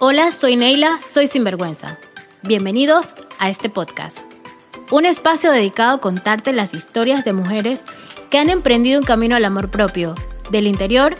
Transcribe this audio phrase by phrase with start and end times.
[0.00, 1.98] Hola, soy Neila, soy Sinvergüenza.
[2.44, 4.18] Bienvenidos a este podcast.
[4.92, 7.80] Un espacio dedicado a contarte las historias de mujeres
[8.30, 10.14] que han emprendido un camino al amor propio,
[10.52, 11.16] del interior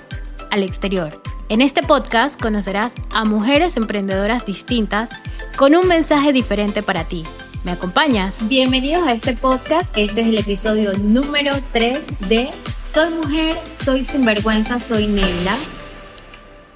[0.52, 1.20] al exterior.
[1.48, 5.10] En este podcast conocerás a mujeres emprendedoras distintas
[5.56, 7.24] con un mensaje diferente para ti.
[7.64, 8.46] ¿Me acompañas?
[8.46, 9.90] Bienvenidos a este podcast.
[9.96, 12.50] Este es el episodio número 3 de
[12.94, 15.56] Soy mujer, soy sinvergüenza, soy Neila.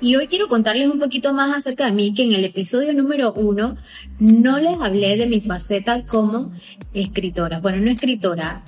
[0.02, 3.32] Y hoy quiero contarles un poquito más acerca de mí, que en el episodio número
[3.34, 3.76] 1
[4.18, 6.50] no les hablé de mi faceta como
[6.92, 7.60] escritora.
[7.60, 8.64] Bueno, no escritora,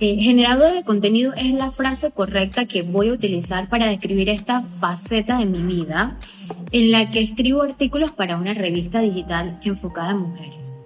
[0.00, 4.62] eh, generador de contenido es la frase correcta que voy a utilizar para describir esta
[4.62, 6.16] faceta de mi vida
[6.72, 10.77] en la que escribo artículos para una revista digital enfocada en mujeres.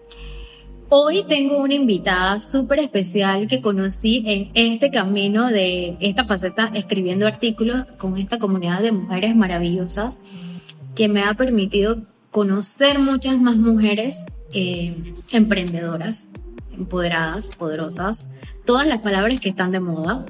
[0.95, 7.27] Hoy tengo una invitada súper especial que conocí en este camino de esta faceta escribiendo
[7.27, 10.19] artículos con esta comunidad de mujeres maravillosas
[10.95, 16.29] que me ha permitido conocer muchas más mujeres eh, emprendedoras,
[16.77, 18.29] empoderadas, poderosas,
[18.67, 20.27] todas las palabras que están de moda.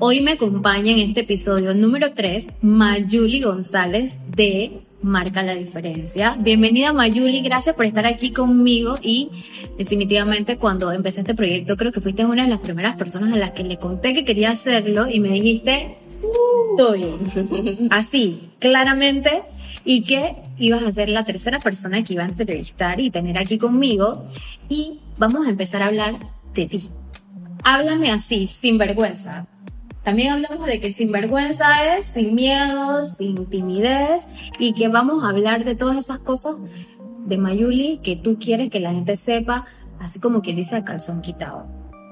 [0.00, 6.36] Hoy me acompaña en este episodio número 3 Mayuli González de Marca la Diferencia.
[6.40, 9.30] Bienvenida Mayuli, gracias por estar aquí conmigo y
[9.78, 13.52] definitivamente cuando empecé este proyecto creo que fuiste una de las primeras personas a las
[13.52, 15.98] que le conté que quería hacerlo y me dijiste,
[16.70, 17.06] estoy
[17.90, 19.42] así, claramente,
[19.84, 23.58] y que ibas a ser la tercera persona que iba a entrevistar y tener aquí
[23.58, 24.24] conmigo
[24.68, 26.14] y vamos a empezar a hablar
[26.54, 26.90] de ti
[27.64, 29.46] háblame así, sin vergüenza.
[30.04, 34.26] También hablamos de que sin vergüenza es sin miedo, sin timidez
[34.58, 36.56] y que vamos a hablar de todas esas cosas
[37.24, 39.64] de Mayuli que tú quieres que la gente sepa,
[39.98, 41.66] así como quien dice el calzón quitado.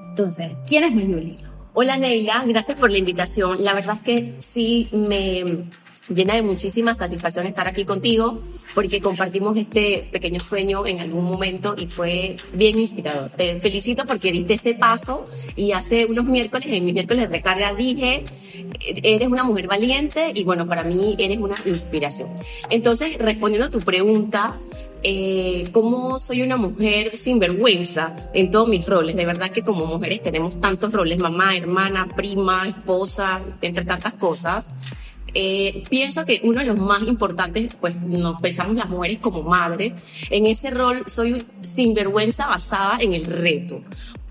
[0.09, 1.37] Entonces, ¿quién es Mayuli?
[1.73, 3.63] Hola Neila, gracias por la invitación.
[3.63, 5.65] La verdad es que sí me
[6.09, 8.41] llena de muchísima satisfacción estar aquí contigo
[8.73, 13.29] porque compartimos este pequeño sueño en algún momento y fue bien inspirador.
[13.29, 15.25] Te felicito porque diste ese paso
[15.55, 18.23] y hace unos miércoles, en mis miércoles de recarga dije,
[19.03, 22.29] eres una mujer valiente y bueno, para mí eres una inspiración.
[22.69, 24.57] Entonces, respondiendo a tu pregunta,
[25.05, 29.15] eh, cómo soy una mujer sin vergüenza en todos mis roles.
[29.15, 34.69] De verdad que como mujeres tenemos tantos roles, mamá, hermana, prima, esposa, entre tantas cosas.
[35.33, 39.93] Eh, pienso que uno de los más importantes, pues nos pensamos las mujeres como madre,
[40.29, 43.81] en ese rol soy sinvergüenza basada en el reto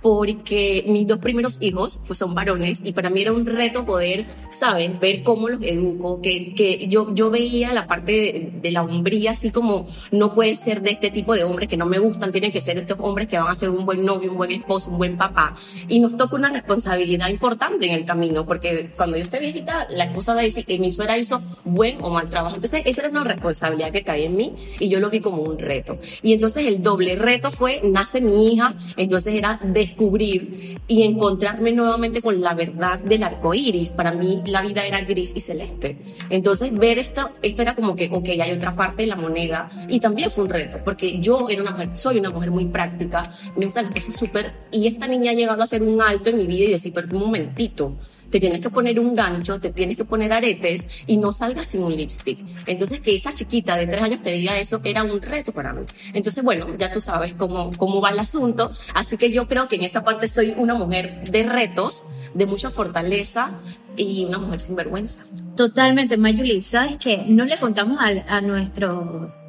[0.02, 4.26] porque mis dos primeros hijos pues, son varones y para mí era un reto poder,
[4.52, 4.98] ¿sabes?
[5.00, 9.50] Ver cómo los educo, que, que yo, yo veía la parte de, la hombría así
[9.50, 12.60] como no puede ser de este tipo de hombres que no me gustan, tienen que
[12.60, 15.16] ser estos hombres que van a ser un buen novio, un buen esposo, un buen
[15.16, 15.54] papá.
[15.88, 20.04] Y nos toca una responsabilidad importante en el camino, porque cuando yo esté viejita, la
[20.04, 22.56] esposa va a decir que mi suegra hizo buen o mal trabajo.
[22.56, 25.58] Entonces, esa era una responsabilidad que caía en mí y yo lo vi como un
[25.58, 25.98] reto.
[26.22, 31.72] Y entonces el doble reto fue, nace mi hija, entonces era de descubrir y encontrarme
[31.72, 33.92] nuevamente con la verdad del arco iris.
[33.92, 35.98] Para mí la vida era gris y celeste.
[36.30, 40.00] Entonces ver esto, esto era como que, ok, hay otra parte de la moneda y
[40.00, 43.66] también fue un reto porque yo era una mujer, soy una mujer muy práctica, me
[43.66, 46.46] gustan las cosas súper y esta niña ha llegado a hacer un alto en mi
[46.46, 47.96] vida y decir, pero un momentito,
[48.32, 51.82] te tienes que poner un gancho, te tienes que poner aretes y no salgas sin
[51.82, 52.38] un lipstick.
[52.66, 55.82] Entonces, que esa chiquita de tres años te diga eso era un reto para mí.
[56.14, 58.70] Entonces, bueno, ya tú sabes cómo, cómo va el asunto.
[58.94, 62.70] Así que yo creo que en esa parte soy una mujer de retos, de mucha
[62.70, 63.50] fortaleza
[63.98, 65.20] y una mujer sin vergüenza.
[65.54, 66.62] Totalmente, Mayuli.
[66.62, 67.26] ¿Sabes qué?
[67.28, 69.44] No le contamos a, a nuestros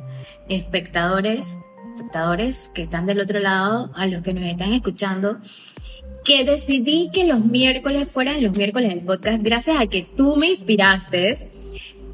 [0.49, 1.57] espectadores,
[1.95, 5.39] espectadores que están del otro lado, a los que nos están escuchando,
[6.23, 10.49] que decidí que los miércoles fueran los miércoles del podcast gracias a que tú me
[10.49, 11.49] inspiraste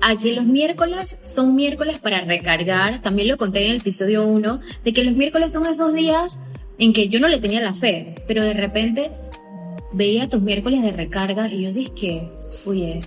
[0.01, 3.01] a que los miércoles son miércoles para recargar.
[3.01, 6.39] También lo conté en el episodio 1, de que los miércoles son esos días
[6.77, 9.11] en que yo no le tenía la fe, pero de repente
[9.91, 12.29] veía tus miércoles de recarga y yo dije,
[12.65, 13.01] oye,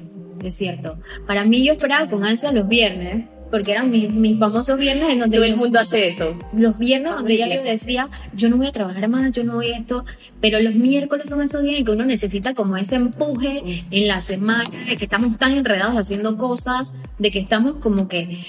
[0.44, 0.98] es cierto.
[1.26, 5.36] Para mí yo esperaba con ansia los viernes porque eran mis, famosos viernes en donde...
[5.36, 6.34] Todo el mundo hace eso.
[6.54, 9.76] Los viernes donde yo decía, yo no voy a trabajar más, yo no voy a
[9.76, 10.06] esto,
[10.40, 14.22] pero los miércoles son esos días en que uno necesita como ese empuje en la
[14.22, 18.42] semana, de que estamos tan enredados haciendo cosas, de que estamos como que,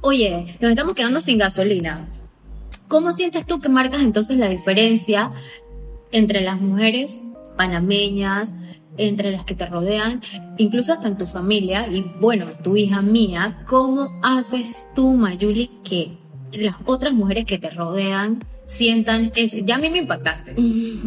[0.00, 2.08] oye, nos estamos quedando sin gasolina.
[2.88, 5.30] ¿Cómo sientes tú que marcas entonces la diferencia
[6.10, 7.20] entre las mujeres
[7.56, 8.54] panameñas,
[8.98, 10.20] entre las que te rodean,
[10.58, 16.18] incluso hasta en tu familia y bueno, tu hija mía, ¿cómo haces tú, Mayuli, que
[16.52, 20.54] las otras mujeres que te rodean sientan ese, ya a mí me impactaste.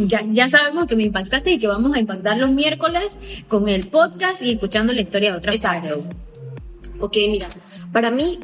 [0.08, 3.16] Ya, ya sabemos que me impactaste y que vamos a impactar los miércoles
[3.48, 6.02] con el podcast y escuchando la historia de otras Exacto.
[7.00, 7.48] Ok, mira,
[7.94, 8.40] para mí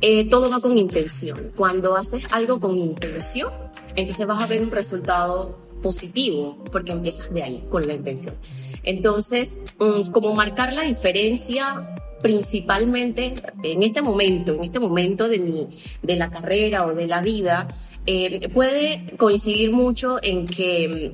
[0.00, 1.50] eh, todo va con intención.
[1.56, 3.52] Cuando haces algo con intención,
[3.96, 8.34] entonces vas a ver un resultado positivo porque empiezas de ahí, con la intención.
[8.82, 15.66] Entonces, mm, como marcar la diferencia principalmente en este momento, en este momento de mi,
[16.02, 17.66] de la carrera o de la vida,
[18.06, 21.12] eh, puede coincidir mucho en que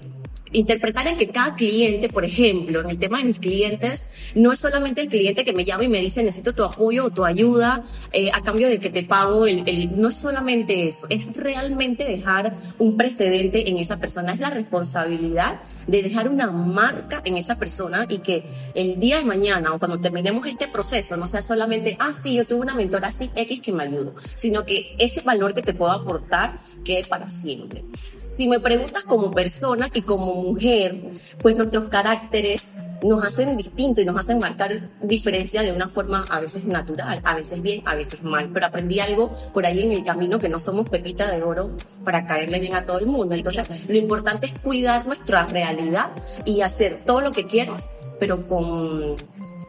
[0.52, 4.04] interpretar en que cada cliente, por ejemplo, en el tema de mis clientes,
[4.34, 7.10] no es solamente el cliente que me llama y me dice necesito tu apoyo o
[7.10, 7.82] tu ayuda
[8.12, 12.04] eh, a cambio de que te pago, el, el, no es solamente eso, es realmente
[12.04, 17.56] dejar un precedente en esa persona, es la responsabilidad de dejar una marca en esa
[17.56, 18.44] persona y que
[18.75, 22.44] el día de mañana o cuando terminemos este proceso no sea solamente, ah, sí, yo
[22.44, 25.93] tuve una mentora así X que me ayudó, sino que ese valor que te puedo
[25.93, 27.84] aportar quede para siempre.
[28.16, 30.97] Si me preguntas como persona y como mujer,
[31.41, 36.41] pues nuestros caracteres nos hacen distintos y nos hacen marcar diferencia de una forma a
[36.41, 38.50] veces natural, a veces bien, a veces mal.
[38.53, 41.71] Pero aprendí algo por ahí en el camino que no somos pepita de oro
[42.05, 43.35] para caerle bien a todo el mundo.
[43.35, 46.11] Entonces, lo importante es cuidar nuestra realidad
[46.44, 49.17] y hacer todo lo que quieras, pero con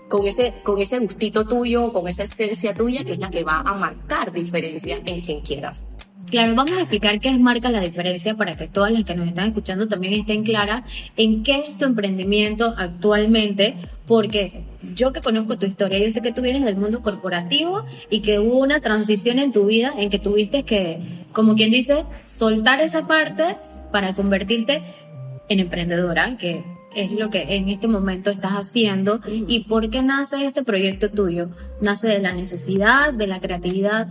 [0.07, 3.59] con ese, con ese gustito tuyo, con esa esencia tuya, que es la que va
[3.59, 5.89] a marcar diferencia en quien quieras.
[6.29, 9.29] Claro, vamos a explicar qué es marca la diferencia para que todas las que nos
[9.29, 10.83] están escuchando también estén claras
[11.15, 13.75] en qué es tu emprendimiento actualmente,
[14.05, 14.63] porque
[14.93, 18.39] yo que conozco tu historia, yo sé que tú vienes del mundo corporativo y que
[18.39, 20.99] hubo una transición en tu vida en que tuviste que,
[21.31, 23.55] como quien dice, soltar esa parte
[23.93, 24.81] para convertirte
[25.47, 26.61] en emprendedora, que
[26.93, 31.49] es lo que en este momento estás haciendo y por qué nace este proyecto tuyo.
[31.81, 34.07] Nace de la necesidad, de la creatividad,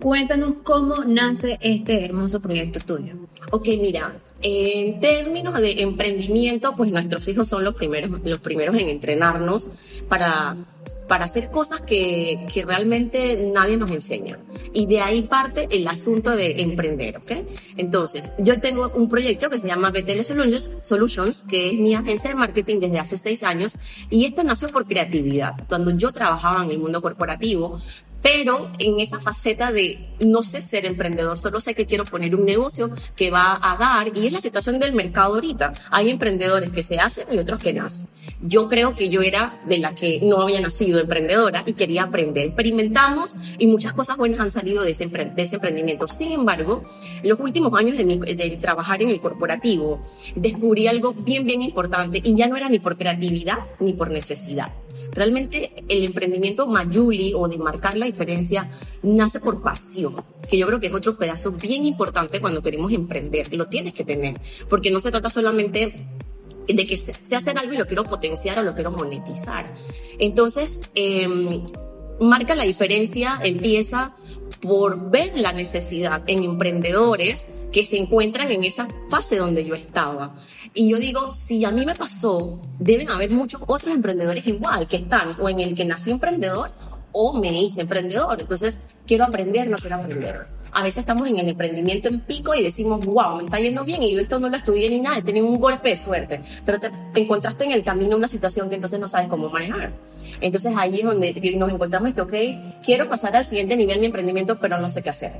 [0.00, 3.14] Cuéntanos cómo nace este hermoso proyecto tuyo.
[3.50, 8.88] Ok, mira, en términos de emprendimiento, pues nuestros hijos son los primeros, los primeros en
[8.88, 9.70] entrenarnos
[10.08, 10.56] para,
[11.08, 14.38] para hacer cosas que, que realmente nadie nos enseña.
[14.72, 17.32] Y de ahí parte el asunto de emprender, ¿ok?
[17.76, 20.22] Entonces, yo tengo un proyecto que se llama BTL
[20.82, 23.74] Solutions, que es mi agencia de marketing desde hace seis años,
[24.10, 25.54] y esto nació por creatividad.
[25.68, 27.80] Cuando yo trabajaba en el mundo corporativo,
[28.22, 32.44] pero en esa faceta de no sé ser emprendedor, solo sé que quiero poner un
[32.44, 35.72] negocio que va a dar, y es la situación del mercado ahorita.
[35.90, 38.06] Hay emprendedores que se hacen y otros que nacen.
[38.40, 42.46] Yo creo que yo era de la que no había nacido emprendedora y quería aprender.
[42.46, 46.08] Experimentamos y muchas cosas buenas han salido de ese, emprendimiento.
[46.08, 46.84] Sin embargo,
[47.22, 50.00] los últimos años de, mi, de trabajar en el corporativo,
[50.34, 54.72] descubrí algo bien, bien importante y ya no era ni por creatividad ni por necesidad
[55.12, 58.68] Realmente el emprendimiento mayuli o de marcar la diferencia
[59.02, 60.16] nace por pasión,
[60.48, 63.52] que yo creo que es otro pedazo bien importante cuando queremos emprender.
[63.54, 64.34] Lo tienes que tener,
[64.68, 65.94] porque no se trata solamente
[66.66, 69.72] de que se hacer algo y lo quiero potenciar o lo quiero monetizar.
[70.18, 71.62] Entonces, eh,
[72.20, 74.14] marca la diferencia, empieza
[74.60, 80.34] por ver la necesidad en emprendedores que se encuentran en esa fase donde yo estaba.
[80.74, 84.96] Y yo digo, si a mí me pasó, deben haber muchos otros emprendedores igual que
[84.96, 86.70] están o en el que nací emprendedor
[87.12, 88.40] o me hice emprendedor.
[88.40, 92.62] Entonces, quiero aprender, no quiero aprender a veces estamos en el emprendimiento en pico y
[92.62, 95.22] decimos, wow, me está yendo bien y yo esto no lo estudié ni nada, he
[95.22, 99.00] tenido un golpe de suerte, pero te, encontraste en el camino una situación que entonces
[99.00, 99.92] no sabes cómo manejar.
[100.40, 102.34] Entonces ahí es donde nos encontramos que, ok,
[102.84, 105.32] quiero pasar al siguiente nivel de mi emprendimiento, pero no sé qué hacer.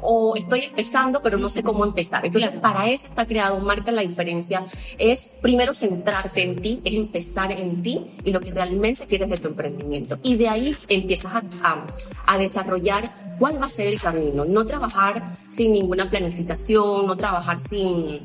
[0.00, 2.24] O estoy empezando, pero no sé cómo empezar.
[2.24, 4.64] Entonces, para eso está creado, marca la diferencia.
[4.98, 9.36] Es primero centrarte en ti, es empezar en ti y lo que realmente quieres de
[9.38, 10.18] tu emprendimiento.
[10.22, 11.86] Y de ahí empiezas a, a,
[12.26, 14.44] a desarrollar cuál va a ser el camino.
[14.44, 18.20] No trabajar sin ninguna planificación, no trabajar sin,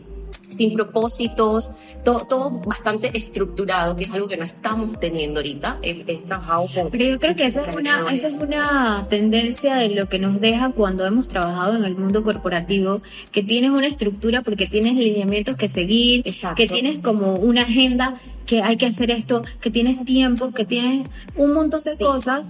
[0.61, 1.71] sin propósitos,
[2.03, 5.79] todo, todo bastante estructurado, que es algo que no estamos teniendo ahorita.
[5.81, 6.91] He, trabajado con...
[6.91, 10.39] Pero yo creo que esa es, una, esa es una tendencia de lo que nos
[10.39, 13.01] deja cuando hemos trabajado en el mundo corporativo,
[13.31, 16.23] que tienes una estructura porque tienes lineamientos que seguir,
[16.55, 18.15] que tienes como una agenda
[18.45, 22.47] que hay que hacer esto, que tienes tiempo, que tienes un montón de cosas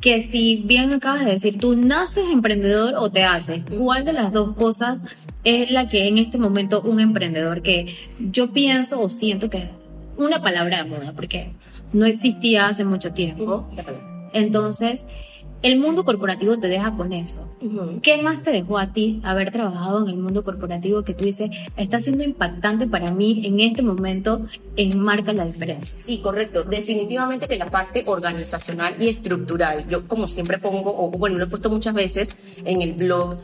[0.00, 4.32] que si bien acabas de decir, tú naces emprendedor o te haces, ¿cuál de las
[4.32, 5.00] dos cosas
[5.46, 9.70] es la que en este momento un emprendedor que yo pienso o siento que es
[10.16, 11.52] una palabra de moda, porque
[11.92, 13.64] no existía hace mucho tiempo.
[14.32, 15.06] Entonces,
[15.62, 17.48] el mundo corporativo te deja con eso.
[18.02, 21.50] ¿Qué más te dejó a ti haber trabajado en el mundo corporativo que tú dices
[21.76, 24.44] está siendo impactante para mí en este momento
[24.76, 25.96] en marca la diferencia?
[25.96, 26.64] Sí, correcto.
[26.64, 31.48] Definitivamente que la parte organizacional y estructural, yo como siempre pongo, o bueno, lo he
[31.48, 33.36] puesto muchas veces en el blog,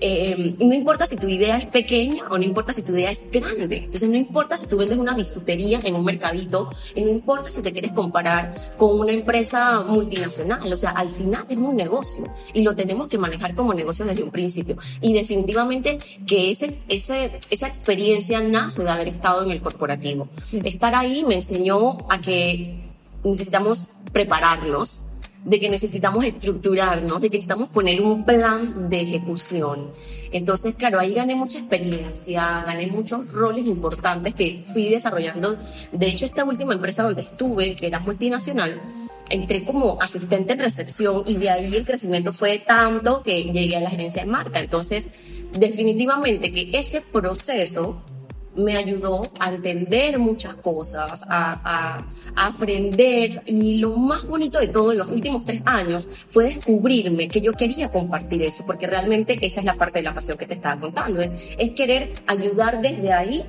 [0.00, 3.24] eh, no importa si tu idea es pequeña o no importa si tu idea es
[3.30, 3.78] grande.
[3.78, 7.62] Entonces no importa si tú vendes una bisutería en un mercadito, y no importa si
[7.62, 10.72] te quieres comparar con una empresa multinacional.
[10.72, 14.22] O sea, al final es un negocio y lo tenemos que manejar como negocio desde
[14.22, 14.76] un principio.
[15.00, 20.28] Y definitivamente que ese, ese, esa experiencia nace de haber estado en el corporativo.
[20.64, 22.76] Estar ahí me enseñó a que
[23.24, 25.02] necesitamos prepararnos
[25.44, 29.90] de que necesitamos estructurarnos, de que necesitamos poner un plan de ejecución.
[30.32, 35.56] Entonces, claro, ahí gané mucha experiencia, gané muchos roles importantes que fui desarrollando.
[35.92, 38.80] De hecho, esta última empresa donde estuve, que era multinacional,
[39.30, 43.80] entré como asistente en recepción y de ahí el crecimiento fue tanto que llegué a
[43.80, 44.60] la gerencia de marca.
[44.60, 45.08] Entonces,
[45.58, 48.02] definitivamente que ese proceso
[48.58, 52.04] me ayudó a entender muchas cosas, a,
[52.36, 53.42] aprender.
[53.46, 57.52] Y lo más bonito de todo en los últimos tres años fue descubrirme que yo
[57.52, 60.80] quería compartir eso, porque realmente esa es la parte de la pasión que te estaba
[60.80, 63.44] contando, es querer ayudar desde ahí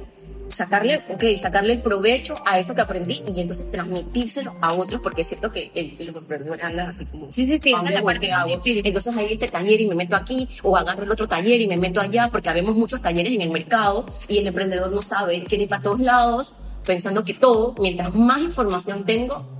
[0.50, 5.22] sacarle, ok, sacarle el provecho a eso que aprendí y entonces transmitírselo a otros, porque
[5.22, 8.32] es cierto que el, los emprendedores andan así como, sí, sí, sí, es la parte
[8.32, 8.60] hago.
[8.64, 11.78] Entonces ahí este taller y me meto aquí, o agarro el otro taller y me
[11.78, 15.64] meto allá, porque habemos muchos talleres en el mercado y el emprendedor no sabe, quiere
[15.64, 16.54] ir para todos lados,
[16.86, 19.59] pensando que todo, mientras más información tengo,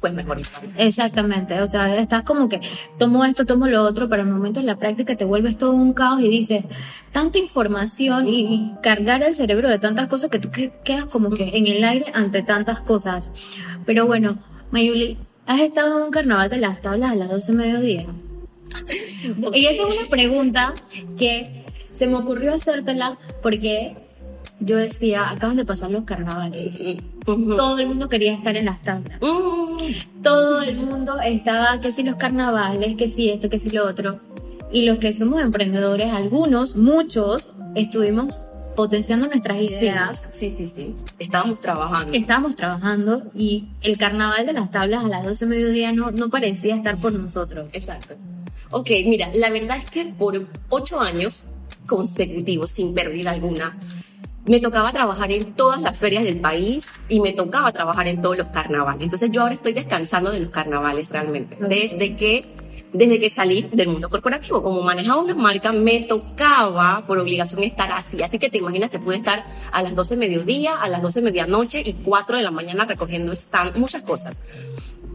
[0.00, 0.38] pues mejor.
[0.76, 2.60] Exactamente, o sea, estás como que
[2.98, 5.72] tomo esto, tomo lo otro, pero en el momento en la práctica te vuelves todo
[5.72, 6.64] un caos y dices,
[7.12, 11.66] tanta información y, cargar el cerebro de tantas cosas que tú quedas como que en
[11.66, 13.32] el aire ante tantas cosas.
[13.84, 14.38] Pero bueno,
[14.70, 18.06] Mayuli, ¿has estado en un carnaval de las tablas a las 12 de mediodía?
[19.52, 20.72] Y esa es una pregunta
[21.18, 23.94] que se me ocurrió hacértela porque
[24.60, 26.78] yo decía, acaban de pasar los carnavales.
[27.24, 29.18] Todo el mundo quería estar en las tablas.
[30.22, 34.20] Todo el mundo estaba, que si los carnavales, que si esto, que si lo otro.
[34.72, 38.42] Y los que somos emprendedores, algunos, muchos, estuvimos
[38.76, 40.28] potenciando nuestras ideas.
[40.32, 42.14] Sí, sí, sí, Estábamos trabajando.
[42.14, 46.30] Estábamos trabajando y el carnaval de las tablas a las 12 de mediodía no, no
[46.30, 47.70] parecía estar por nosotros.
[47.72, 48.14] Exacto.
[48.72, 51.44] Ok, mira, la verdad es que por ocho años
[51.86, 53.76] consecutivos, sin pérdida alguna,
[54.46, 58.38] me tocaba trabajar en todas las ferias del país y me tocaba trabajar en todos
[58.38, 59.02] los carnavales.
[59.02, 61.56] Entonces yo ahora estoy descansando de los carnavales realmente.
[61.60, 62.46] Desde que,
[62.92, 67.92] desde que salí del mundo corporativo, como manejaba una marca, me tocaba por obligación estar
[67.92, 68.22] así.
[68.22, 71.20] Así que te imaginas que pude estar a las 12 de mediodía, a las 12
[71.20, 74.40] de medianoche y 4 de la mañana recogiendo stand, muchas cosas.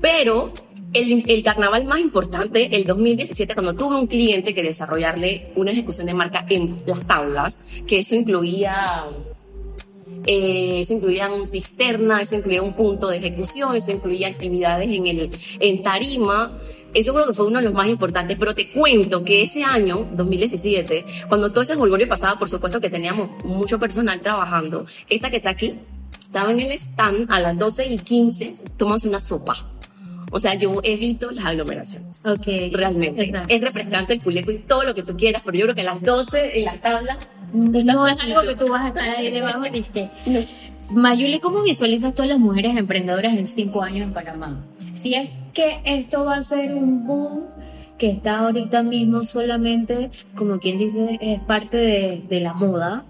[0.02, 0.54] Pero
[0.96, 6.14] el, carnaval más importante, el 2017, cuando tuve un cliente que desarrollarle una ejecución de
[6.14, 9.04] marca en las tablas, que eso incluía
[10.28, 15.06] eh, eso incluía un cisterna, eso incluía un punto de ejecución, eso incluía actividades en,
[15.06, 16.52] el, en tarima.
[16.94, 20.08] Eso creo que fue uno de los más importantes, pero te cuento que ese año,
[20.14, 25.38] 2017, cuando todo ese jolgorio pasaba, por supuesto que teníamos mucho personal trabajando, esta que
[25.38, 25.76] está aquí,
[26.22, 29.75] estaba en el stand a las 12 y 15, tomas una sopa
[30.36, 32.18] o sea, yo evito las aglomeraciones.
[32.26, 32.74] Ok.
[32.74, 33.32] Realmente.
[33.48, 35.86] Es refrescante el culeco y todo lo que tú quieras, pero yo creo que a
[35.86, 37.18] las 12 en la tabla.
[37.54, 40.10] No es algo que tú vas a estar ahí debajo de que.
[40.92, 44.62] Mayuli, ¿cómo visualizas todas las mujeres emprendedoras en cinco años en Panamá?
[44.98, 47.46] Si es que esto va a ser un boom
[47.98, 53.06] que está ahorita mismo solamente, como quien dice, es parte de, de la moda,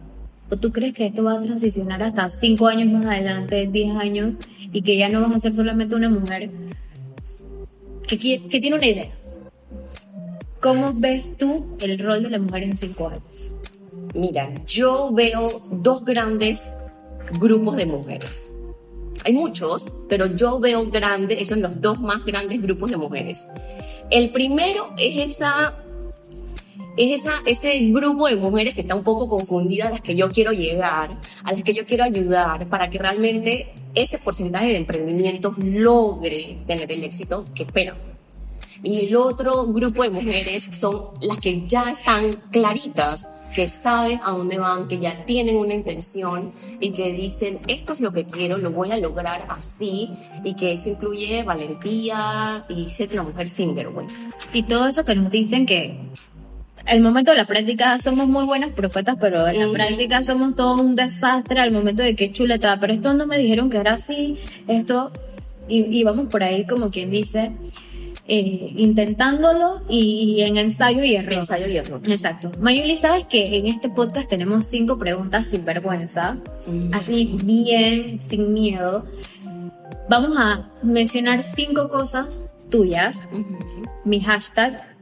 [0.52, 4.36] ¿O tú crees que esto va a transicionar hasta cinco años más adelante, diez años,
[4.72, 6.52] y que ya no vas a ser solamente una mujer
[8.08, 9.12] que, que tiene una idea.
[10.62, 13.54] ¿Cómo ves tú el rol de la mujer en cinco años?
[14.14, 16.74] Mira, yo veo dos grandes
[17.40, 18.52] grupos de mujeres.
[19.24, 23.48] Hay muchos, pero yo veo grandes, esos son los dos más grandes grupos de mujeres.
[24.10, 25.74] El primero es esa
[26.98, 30.30] es esa, ese grupo de mujeres que está un poco confundida a las que yo
[30.30, 35.54] quiero llegar, a las que yo quiero ayudar para que realmente ese porcentaje de emprendimiento
[35.58, 37.98] logre tener el éxito que esperan.
[38.84, 44.32] Y el otro grupo de mujeres son las que ya están claritas, que saben a
[44.32, 48.58] dónde van, que ya tienen una intención y que dicen, esto es lo que quiero,
[48.58, 50.12] lo voy a lograr así,
[50.44, 54.30] y que eso incluye valentía y ser una mujer sin vergüenza.
[54.52, 55.98] Y todo eso que nos dicen que
[56.88, 60.82] el momento de la práctica somos muy buenas profetas, pero en la práctica somos todo
[60.82, 64.38] un desastre al momento de que chuleta, pero esto no me dijeron que era así,
[64.68, 65.12] esto,
[65.68, 67.52] y, vamos por ahí como quien dice,
[68.28, 71.34] eh, intentándolo y, en ensayo y error.
[71.34, 72.02] Ensayo y error.
[72.08, 72.52] Exacto.
[72.60, 76.38] Mayuli, sabes que en este podcast tenemos cinco preguntas sin vergüenza,
[76.92, 79.06] así bien, sin miedo.
[80.08, 83.28] Vamos a mencionar cinco cosas tuyas.
[84.04, 84.95] Mi hashtag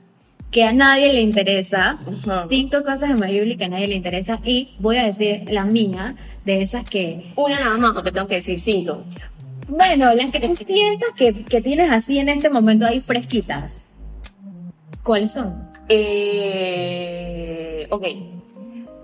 [0.54, 1.98] que a nadie le interesa.
[2.26, 2.46] Ajá.
[2.50, 4.40] Cinco cosas de Mayuli que a nadie le interesa.
[4.46, 8.36] Y voy a decir la mía, de esas que, Una nada más, porque tengo que
[8.36, 9.04] decir cinco.
[9.68, 13.82] bueno, las que tú sientas que, que tienes así en este momento ahí fresquitas.
[15.04, 15.70] ¿Cuáles son?
[15.90, 18.06] Eh, ok,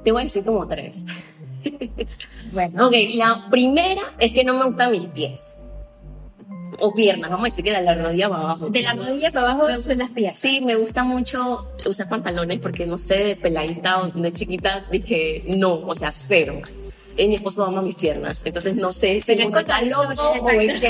[0.03, 1.03] te voy a decir como tres.
[2.53, 5.43] Bueno, Ok, la primera es que no me gustan mis pies.
[6.79, 8.69] O piernas, vamos a decir que de la rodilla para abajo.
[8.69, 10.39] de la rodilla para abajo son las piernas.
[10.39, 15.43] Sí, me gusta mucho usar pantalones porque no sé, de peladita o de chiquita dije
[15.47, 16.61] no, o sea, cero.
[17.19, 20.49] Y mi esposo ama mis piernas, entonces no sé si uno es está loco o
[20.49, 20.89] es que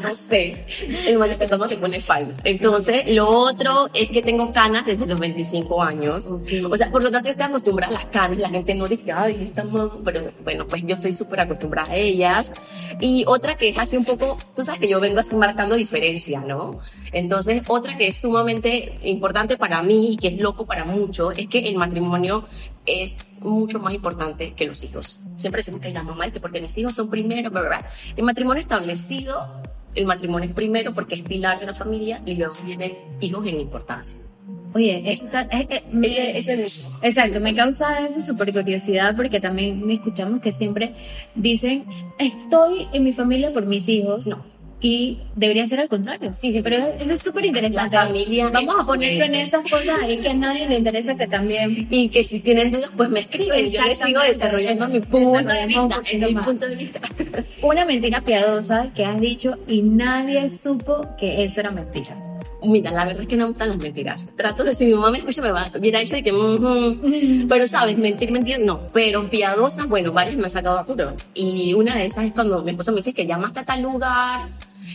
[0.00, 0.64] no sé.
[1.06, 2.34] El manifestante te pone falda.
[2.44, 6.28] Entonces, lo otro es que tengo canas desde los 25 años.
[6.70, 8.38] O sea, por lo tanto, yo estoy acostumbrada a las canas.
[8.38, 11.96] La gente no dice, ay, esta mamá, pero bueno, pues yo estoy súper acostumbrada a
[11.96, 12.52] ellas.
[12.98, 16.40] Y otra que es así un poco, tú sabes que yo vengo así marcando diferencia,
[16.40, 16.78] ¿no?
[17.12, 21.48] Entonces, otra que es sumamente importante para mí y que es loco para muchos es
[21.48, 22.44] que el matrimonio
[22.86, 25.20] es mucho más importante que los hijos.
[25.36, 27.90] Siempre decimos que la mamá es que porque mis hijos son primero, bla, bla, bla.
[28.16, 29.40] El matrimonio establecido,
[29.94, 33.60] el matrimonio es primero porque es pilar de la familia y luego vienen hijos en
[33.60, 34.18] importancia.
[34.74, 36.06] Oye, eso está- es- es- me-
[36.38, 40.92] es Exacto, me causa eso súper curiosidad porque también escuchamos que siempre
[41.34, 41.84] dicen,
[42.18, 44.26] estoy en mi familia por mis hijos.
[44.26, 44.44] No.
[44.80, 46.34] Y debería ser al contrario.
[46.34, 47.96] Sí, sí, pero eso es súper interesante.
[47.96, 51.86] Familia Vamos a ponerlo en esas cosas ahí que a nadie le interesa que también.
[51.90, 53.70] Y que si tienen dudas, pues me escriben.
[53.70, 56.02] Yo les sigo desarrollando mi punto de vista.
[56.28, 57.00] Mi punto de vista.
[57.62, 62.14] Una mentira piadosa que has dicho y nadie supo que eso era mentira.
[62.62, 64.26] Mira, la verdad es que no me gustan las mentiras.
[64.36, 67.46] Trato de, si mi mamá me escucha, me va a hubiera dicho de que, "Ujú".
[67.48, 68.80] pero sabes, mentir, mentir, no.
[68.92, 71.14] Pero piadosas, bueno, varias me han sacado apuro.
[71.34, 74.48] Y una de esas es cuando mi esposo me dice que llamaste a tal lugar,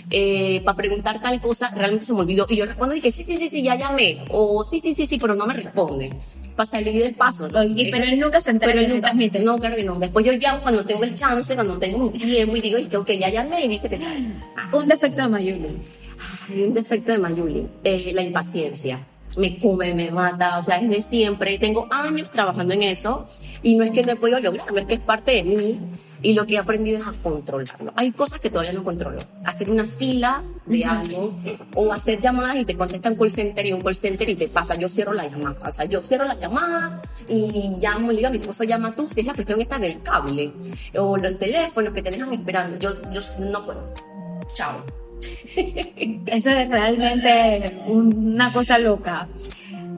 [0.10, 2.46] eh, para preguntar tal cosa, realmente se me olvidó.
[2.50, 4.24] Y yo respondo y que sí, sí, sí, sí, ya llamé.
[4.30, 6.12] O sí, sí, sí, sí, pero no me responde.
[6.56, 7.48] Para salir del paso.
[7.76, 9.44] Y- pero él nunca se entera Pero él nunca, transmites.
[9.44, 9.96] no, claro que no.
[10.00, 12.98] Después yo llamo cuando tengo el chance, cuando tengo un tiempo y digo, es que,
[12.98, 13.98] ok, ya llamé y dice que,
[14.74, 15.68] Un defecto de Mayuli.
[16.50, 19.00] hay un defecto de Mayuli, eh, la impaciencia.
[19.38, 21.58] Me come, me mata, o sea, es de siempre.
[21.58, 23.26] Tengo años trabajando en eso
[23.64, 25.80] y no es que no he podido lograrlo, es que es parte de mí
[26.22, 27.94] y lo que he aprendido es a controlarlo.
[27.96, 29.20] Hay cosas que todavía no controlo.
[29.46, 31.34] Hacer una fila de algo
[31.76, 34.76] o hacer llamadas y te contestan call center y un call center y te pasa.
[34.76, 38.32] Yo cierro la llamada, o sea, yo cierro la llamada y llamo, le digo a
[38.32, 40.52] mi esposo, llama tú, si es la cuestión esta del cable
[40.96, 42.78] o los teléfonos que te dejan esperando.
[42.78, 43.84] Yo, yo no puedo.
[44.54, 44.84] Chao.
[46.28, 49.28] Eso es realmente una cosa loca.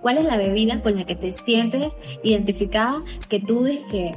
[0.02, 4.16] ¿Cuál es la bebida con la que te sientes identificada que tú dices que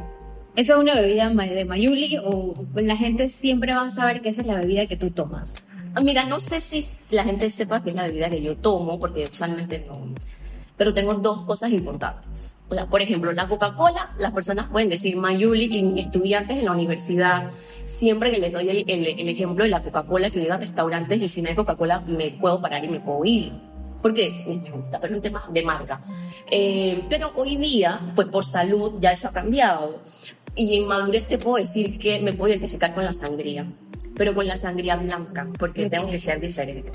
[0.57, 4.41] eso es una bebida de Mayuli o la gente siempre va a saber que esa
[4.41, 5.63] es la bebida que tú tomas?
[5.95, 8.99] Ah, Mira, no sé si la gente sepa que es la bebida que yo tomo,
[8.99, 10.15] porque usualmente no.
[10.77, 12.57] Pero tengo dos cosas importantes.
[12.69, 16.65] O sea, por ejemplo, la Coca-Cola, las personas pueden decir Mayuli y mis estudiantes en
[16.65, 17.51] la universidad,
[17.87, 21.43] siempre que les doy el ejemplo de la Coca-Cola, que voy a restaurantes y si
[21.43, 23.53] no hay Coca-Cola me puedo parar y me puedo ir.
[24.03, 26.01] Porque me gusta, pero es un tema de marca.
[26.51, 30.01] Eh, pero hoy día, pues por salud, ya eso ha cambiado.
[30.57, 33.67] Y en madurez te puedo decir que me puedo identificar con la sangría,
[34.17, 36.91] pero con la sangría blanca, porque tengo que ser diferente.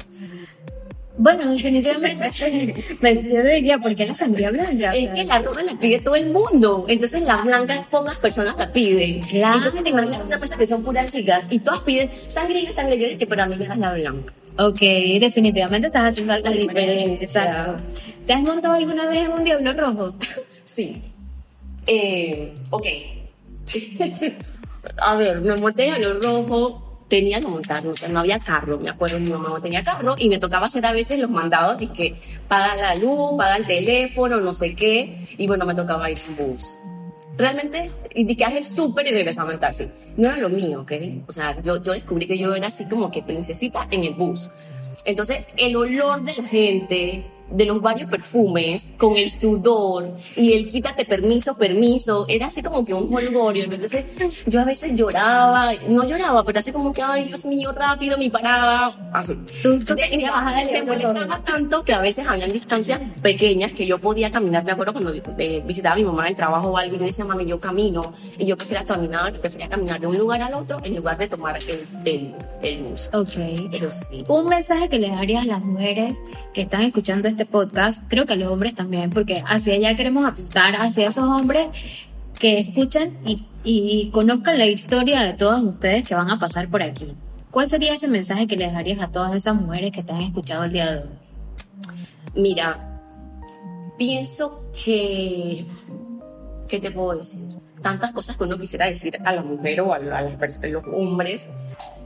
[1.18, 2.32] Bueno, definitivamente.
[3.30, 4.96] Yo diría, ¿por qué la sangría blanca?
[4.96, 8.72] Es que la roja la pide todo el mundo, entonces la blanca pocas personas la
[8.72, 9.20] piden.
[9.22, 9.58] Claro.
[9.58, 12.98] Entonces te imaginas una cosa que son puras chicas y todas piden sangría, sangría.
[12.98, 14.34] Yo dije, pero a mí me das la blanca.
[14.58, 14.80] Ok,
[15.20, 17.24] definitivamente estás haciendo algo diferente.
[17.24, 17.80] Exacto.
[18.26, 20.16] ¿Te has montado alguna vez en un diablo rojo?
[20.64, 21.02] Sí.
[21.88, 22.88] Eh, ok.
[24.98, 26.88] a ver, me monté a lo rojo.
[27.08, 30.30] Tenía que montar, no, no había carro, me acuerdo, mi mamá no tenía carro y
[30.30, 32.16] me tocaba hacer a veces los mandados, que
[32.48, 36.38] paga la luz, paga el teléfono, no sé qué, y bueno, me tocaba ir en
[36.38, 36.78] bus.
[37.38, 39.88] Realmente, y dije, haz el súper y regresaba en taxi.
[40.16, 40.92] No era lo mío, ¿ok?
[41.28, 44.50] O sea, yo, yo descubrí que yo era así como que princesita en el bus.
[45.06, 50.70] Entonces, el olor de la gente, de los varios perfumes, con el sudor y el
[50.70, 53.66] quítate permiso, permiso, era así como que un holgorio.
[53.66, 54.06] Entonces,
[54.48, 58.30] yo a veces lloraba, no lloraba, pero así como que, ay, Dios mío, rápido, mi
[58.30, 59.34] parada, así.
[59.64, 64.32] De- bajar el me molestaba tanto que a veces habían distancias pequeñas que yo podía
[64.32, 64.64] caminar.
[64.64, 67.06] Me acuerdo cuando eh, visitaba a mi mamá en el trabajo o algo y yo
[67.06, 68.14] decía, mami, yo camino.
[68.38, 71.58] Y yo prefería caminar, prefería caminar de un lugar al otro en lugar de tomar
[71.68, 73.10] el, el, el bus.
[73.14, 73.70] Ok.
[73.72, 74.24] Pero sí.
[74.30, 76.20] Un mensaje que le darías a las mujeres
[76.54, 80.26] que están escuchando este podcast, creo que a los hombres también, porque hacia allá queremos
[80.26, 81.68] apuntar, hacia esos hombres
[82.40, 87.14] que escuchan y, conozcan la historia de todos ustedes que van a pasar por aquí.
[87.52, 90.64] ¿Cuál sería ese mensaje que les darías a todas esas mujeres que te han escuchado
[90.64, 91.10] el día de hoy?
[92.36, 92.92] Mira,
[94.02, 95.64] Pienso que,
[96.68, 97.44] ¿qué te puedo decir?
[97.84, 100.84] Tantas cosas que uno quisiera decir a la mujer o a, a, las, a los
[100.88, 101.46] hombres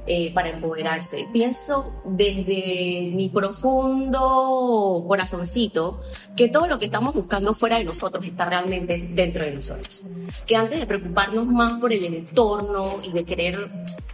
[0.07, 1.27] eh, para empoderarse.
[1.33, 5.99] Pienso desde mi profundo corazoncito
[6.35, 10.03] que todo lo que estamos buscando fuera de nosotros está realmente dentro de nosotros.
[10.45, 13.69] Que antes de preocuparnos más por el entorno y de querer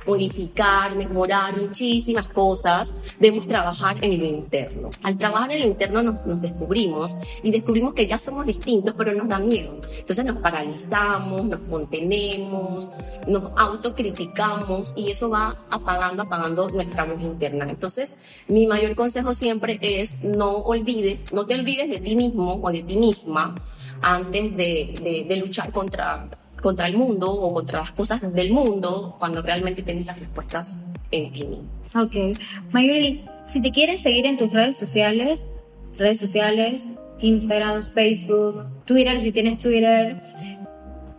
[0.06, 4.90] modificar, mejorar muchísimas cosas, debemos trabajar en lo interno.
[5.04, 9.14] Al trabajar en lo interno nos, nos, descubrimos y descubrimos que ya somos distintos, pero
[9.14, 9.80] nos da miedo.
[9.98, 12.90] Entonces nos paralizamos, nos contenemos,
[13.28, 17.70] nos autocriticamos y eso va apagando, apagando nuestra voz interna.
[17.70, 18.16] Entonces,
[18.48, 22.84] mi mayor consejo siempre es no olvides, no te olvides de ti mismo o de
[22.84, 23.56] ti misma
[24.02, 26.28] antes de, de, de luchar contra
[26.62, 30.78] contra el mundo o contra las cosas del mundo cuando realmente tienes las respuestas
[31.10, 31.66] en ti mismo.
[31.96, 32.38] Ok.
[32.72, 35.48] Mayuri, si te quieres seguir en tus redes sociales,
[35.98, 36.90] redes sociales,
[37.20, 40.22] Instagram, Facebook, Twitter, si tienes Twitter,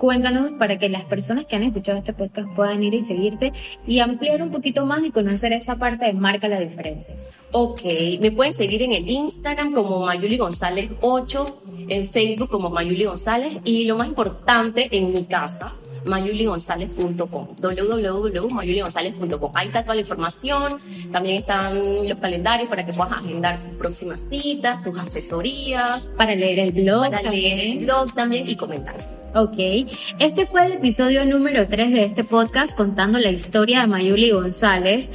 [0.03, 3.53] cuéntanos para que las personas que han escuchado este podcast puedan ir y seguirte
[3.87, 7.15] y ampliar un poquito más y conocer esa parte de marca la diferencia.
[7.53, 7.83] Ok,
[8.19, 13.59] me pueden seguir en el Instagram como Mayuli González 8, en Facebook como Mayuli González
[13.63, 15.73] y lo más importante en mi casa,
[16.05, 19.53] mayuligonzalez.com, www.mayuligonzalez.com.
[19.55, 20.79] Ahí está toda la información,
[21.11, 21.75] también están
[22.09, 26.11] los calendarios para que puedas agendar próximas citas, tus asesorías.
[26.17, 27.11] Para leer el blog.
[27.11, 27.57] Para también.
[27.57, 28.97] leer el blog también y comentar.
[29.35, 29.57] Ok,
[30.19, 35.09] este fue el episodio número 3 de este podcast contando la historia de Mayuli González.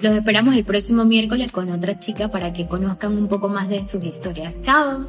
[0.00, 3.86] Los esperamos el próximo miércoles con otra chica para que conozcan un poco más de
[3.86, 4.54] sus historias.
[4.62, 5.04] Chao.